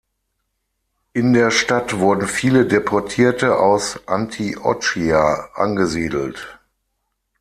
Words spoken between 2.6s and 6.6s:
Deportierte aus Antiochia angesiedelt.